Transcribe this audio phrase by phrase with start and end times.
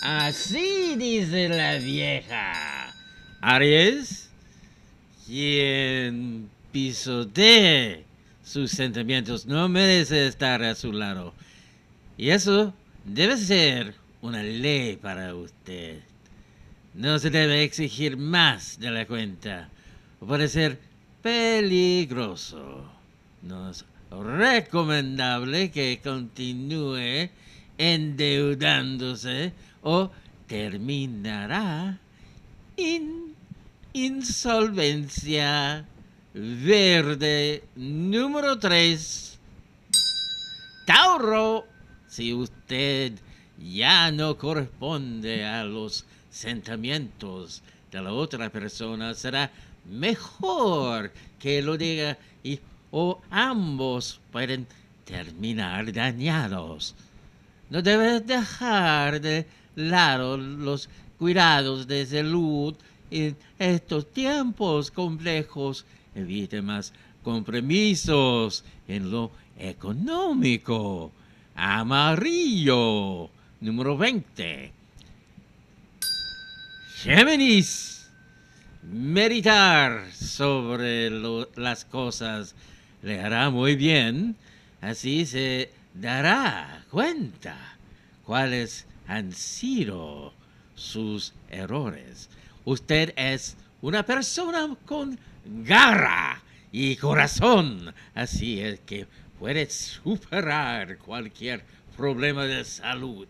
[0.00, 2.94] Así dice la vieja.
[3.42, 4.30] Aries,
[5.26, 8.04] quien pisotee
[8.42, 11.34] sus sentimientos no merece estar a su lado.
[12.16, 12.72] Y eso
[13.04, 16.00] debe ser una ley para usted.
[16.94, 19.68] No se debe exigir más de la cuenta.
[20.18, 20.78] Puede ser
[21.20, 22.90] peligroso.
[23.42, 27.28] No es recomendable que continúe
[27.80, 30.10] endeudándose o
[30.46, 31.98] terminará
[32.76, 33.34] en
[33.94, 35.86] insolvencia
[36.34, 39.38] verde número 3.
[40.84, 41.64] Tauro,
[42.06, 43.14] si usted
[43.58, 49.50] ya no corresponde a los sentimientos de la otra persona, será
[49.86, 52.60] mejor que lo diga y
[52.90, 54.66] o ambos pueden
[55.06, 56.94] terminar dañados.
[57.70, 62.74] No debe dejar de lado los cuidados de salud
[63.10, 65.84] en estos tiempos complejos.
[66.14, 71.12] Evite más compromisos en lo económico.
[71.54, 74.72] Amarillo, número 20.
[76.96, 78.10] Géminis.
[78.82, 81.10] Meditar sobre
[81.54, 82.54] las cosas
[83.02, 84.34] le hará muy bien.
[84.80, 87.56] Así se dará cuenta
[88.24, 90.32] cuáles han sido
[90.74, 92.28] sus errores.
[92.64, 95.18] Usted es una persona con
[95.64, 99.06] garra y corazón, así es que
[99.38, 101.64] puede superar cualquier
[101.96, 103.26] problema de salud.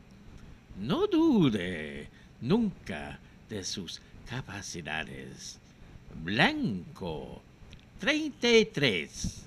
[0.78, 2.08] No dude
[2.40, 5.58] nunca de sus capacidades.
[6.22, 7.42] Blanco
[8.00, 9.44] 33.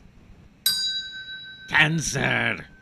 [1.69, 2.72] Cáncer.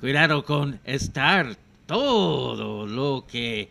[0.00, 3.68] Cuidado con estar todo lo que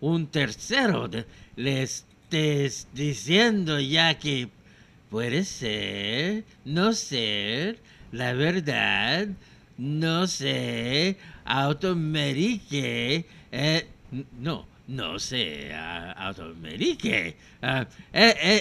[0.00, 1.08] un tercero
[1.56, 4.50] le estés diciendo, ya que
[5.08, 7.78] puede ser, no ser,
[8.12, 9.28] la verdad,
[9.78, 11.16] no sé,
[11.46, 13.86] automedique, eh,
[14.38, 17.36] no, no sé, automedique.
[17.62, 17.86] Uh,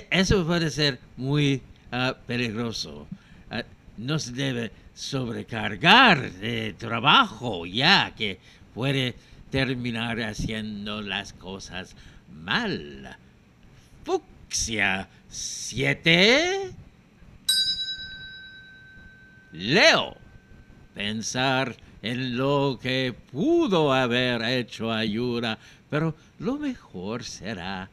[0.09, 1.61] eso puede ser muy
[1.91, 3.07] ah, peligroso.
[3.51, 3.65] Ah,
[3.97, 8.37] no se debe sobrecargar de trabajo, ya que
[8.73, 9.15] puede
[9.49, 11.95] terminar haciendo las cosas
[12.43, 13.15] mal.
[14.03, 16.71] Fucsia 7.
[19.53, 20.17] Leo.
[20.93, 25.57] Pensar en lo que pudo haber hecho ayuda,
[25.89, 27.89] pero lo mejor será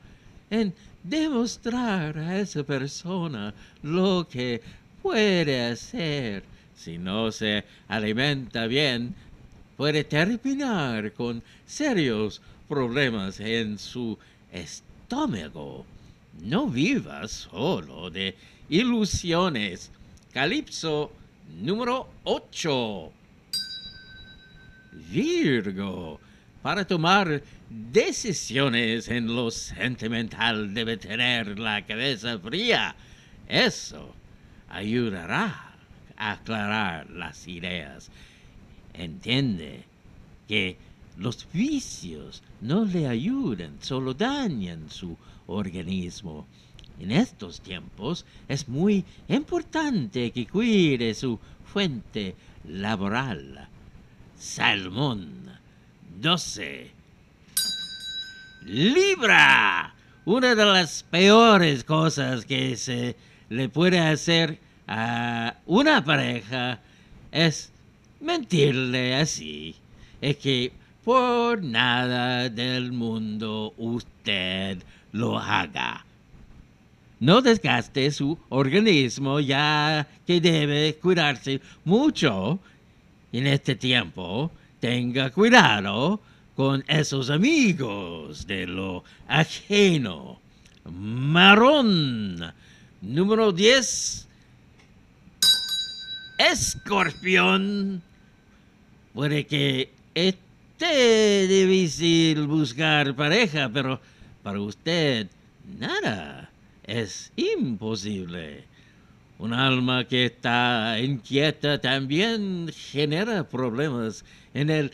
[0.51, 0.75] en
[1.05, 4.61] demostrar a esa persona lo que
[5.01, 9.15] puede hacer si no se alimenta bien,
[9.77, 14.19] puede terminar con serios problemas en su
[14.53, 15.85] estómago.
[16.43, 18.37] No viva solo de
[18.69, 19.91] ilusiones.
[20.33, 21.11] Calipso
[21.61, 23.13] número 8.
[25.11, 26.21] Virgo.
[26.63, 32.95] Para tomar decisiones en lo sentimental debe tener la cabeza fría.
[33.49, 34.15] Eso
[34.69, 35.66] ayudará
[36.17, 38.11] aclarar las ideas.
[38.95, 39.85] Entiende
[40.49, 40.77] que
[41.17, 45.17] los vicios no le ayudan, solo dañan su
[45.47, 46.47] organismo.
[46.99, 52.35] En estos tiempos es muy importante que cuide su fuente
[52.65, 53.69] laboral.
[54.39, 55.51] Salmón
[56.21, 56.91] 12.
[58.65, 59.95] Libra.
[60.25, 63.17] Una de las peores cosas que se
[63.49, 66.81] le puede hacer a una pareja
[67.33, 67.71] es
[68.21, 69.75] mentirle así.
[70.21, 70.73] Es que
[71.05, 74.79] por nada del mundo usted
[75.13, 76.05] lo haga.
[77.19, 82.59] No desgaste su organismo ya que debe cuidarse mucho
[83.33, 84.51] en este tiempo.
[84.81, 86.21] Tenga cuidado
[86.55, 90.41] con esos amigos de lo ajeno.
[90.85, 92.53] Marrón.
[93.01, 94.26] Número 10
[96.39, 98.03] escorpión,
[99.15, 104.01] puede que esté difícil buscar pareja, pero
[104.43, 105.29] para usted
[105.79, 106.51] nada
[106.85, 108.65] es imposible.
[109.39, 114.25] Un alma que está inquieta también genera problemas
[114.55, 114.91] en el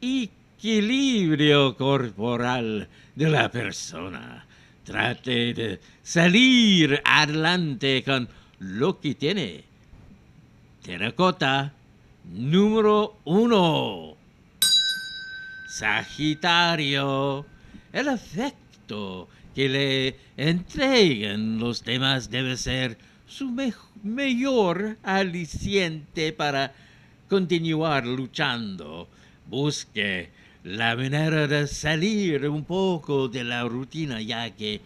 [0.00, 4.44] equilibrio corporal de la persona.
[4.84, 9.64] Trate de salir adelante con lo que tiene
[10.88, 11.70] Terracota
[12.32, 14.16] número uno.
[15.68, 17.44] Sagitario,
[17.92, 22.96] el efecto que le entreguen los demás debe ser
[23.26, 23.50] su
[24.02, 26.72] mejor aliciente para
[27.28, 29.10] continuar luchando.
[29.46, 30.30] Busque
[30.64, 34.80] la manera de salir un poco de la rutina ya que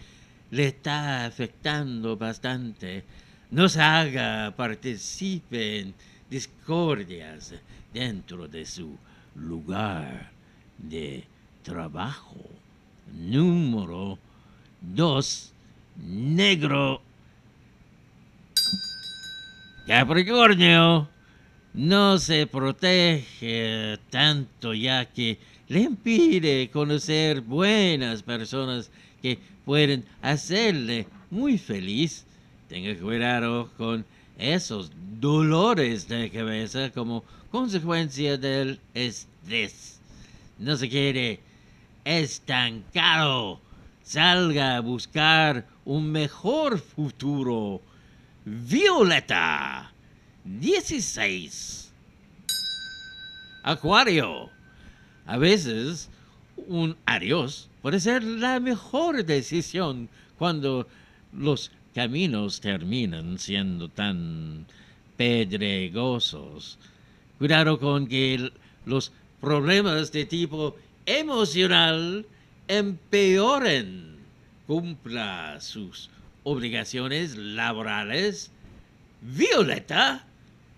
[0.51, 3.05] le está afectando bastante.
[3.53, 5.95] No se haga participe en
[6.31, 7.53] discordias
[7.93, 8.97] dentro de su
[9.35, 10.31] lugar
[10.79, 11.25] de
[11.63, 12.39] trabajo.
[13.13, 14.19] Número
[14.81, 15.53] dos,
[15.99, 17.03] negro.
[19.87, 21.11] Capricornio
[21.75, 25.39] no se protege tanto ya que
[25.69, 28.91] le impide conocer buenas personas
[29.21, 32.25] que pueden hacerle muy feliz.
[32.73, 34.03] Tenga cuidado con
[34.39, 34.91] esos
[35.21, 40.01] dolores de cabeza como consecuencia del estrés.
[40.59, 41.41] No se quiere
[42.03, 43.61] estancado.
[44.03, 47.83] Salga a buscar un mejor futuro.
[48.47, 49.93] Violeta
[50.43, 51.93] 16.
[53.65, 54.49] Acuario.
[55.27, 56.09] A veces
[56.57, 60.09] un adiós puede ser la mejor decisión
[60.39, 60.89] cuando
[61.33, 64.67] los caminos terminan siendo tan
[65.17, 66.79] pedregosos.
[67.39, 68.53] Cuidado con que
[68.87, 70.77] los problemas de tipo
[71.07, 72.27] emocional
[72.69, 74.17] empeoren.
[74.67, 76.09] Cumpla sus
[76.45, 78.51] obligaciones laborales.
[79.21, 80.25] Violeta,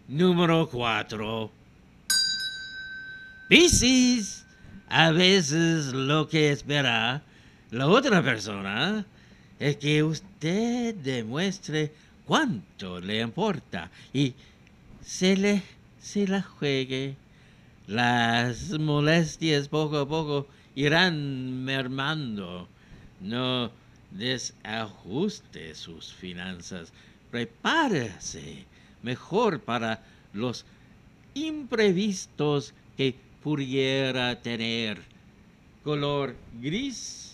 [0.08, 1.50] número 4.
[3.48, 4.46] Piscis,
[4.88, 7.22] a veces lo que espera
[7.70, 9.04] la otra persona
[9.58, 11.92] es que usted demuestre
[12.26, 14.34] cuánto le importa y
[15.02, 15.62] se le
[16.04, 17.16] se la juegue.
[17.86, 22.68] Las molestias poco a poco irán mermando.
[23.20, 23.70] No
[24.10, 26.92] desajuste sus finanzas.
[27.30, 28.66] Prepárese
[29.02, 30.02] mejor para
[30.34, 30.66] los
[31.32, 35.00] imprevistos que pudiera tener.
[35.82, 37.33] Color gris.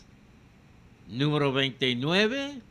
[1.10, 2.62] Número 29.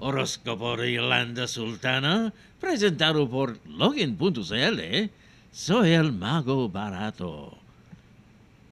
[0.00, 5.10] Horóscopo de Yolanda Sultana, presentado por Login.cl.
[5.52, 7.56] Soy el mago barato.